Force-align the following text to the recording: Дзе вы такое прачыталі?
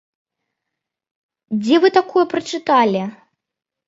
Дзе 1.65 1.75
вы 1.83 1.91
такое 1.97 2.23
прачыталі? 2.31 3.03